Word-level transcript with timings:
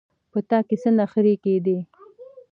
په 0.31 0.39
تا 0.49 0.59
کې 0.67 0.75
څه 0.81 0.89
نخرې 0.99 1.35
کېدې. 1.43 1.77